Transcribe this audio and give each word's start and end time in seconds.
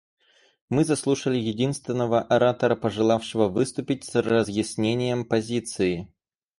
Мы 0.67 0.83
заслушали 0.83 1.37
единственного 1.37 2.21
оратора, 2.23 2.75
пожелавшего 2.75 3.49
выступить 3.49 4.03
с 4.03 4.15
разъяснением 4.19 5.25
позиции. 5.25 6.11